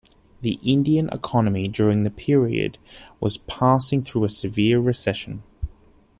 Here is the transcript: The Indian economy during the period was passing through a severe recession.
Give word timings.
The 0.41 0.59
Indian 0.63 1.09
economy 1.09 1.67
during 1.67 2.01
the 2.01 2.09
period 2.09 2.79
was 3.19 3.37
passing 3.37 4.01
through 4.01 4.23
a 4.23 4.29
severe 4.29 4.79
recession. 4.79 5.43